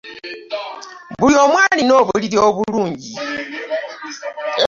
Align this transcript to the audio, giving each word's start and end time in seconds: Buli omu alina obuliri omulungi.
Buli 1.19 1.35
omu 1.43 1.55
alina 1.65 1.93
obuliri 2.01 2.37
omulungi. 2.47 3.11